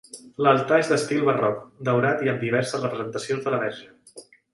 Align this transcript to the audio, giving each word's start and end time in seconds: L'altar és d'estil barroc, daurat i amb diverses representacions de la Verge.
L'altar 0.45 0.77
és 0.83 0.87
d'estil 0.93 1.19
barroc, 1.27 1.59
daurat 1.89 2.23
i 2.29 2.31
amb 2.33 2.41
diverses 2.45 2.83
representacions 2.87 3.45
de 3.45 3.55
la 3.57 3.61
Verge. 3.65 4.27